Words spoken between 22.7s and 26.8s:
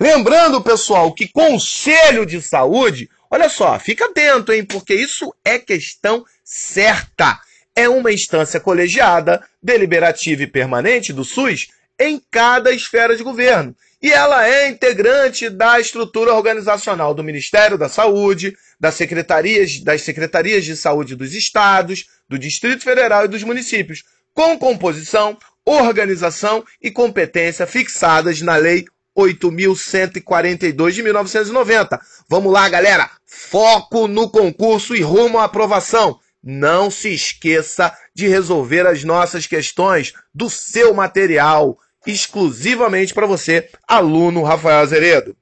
Federal e dos municípios, com composição, organização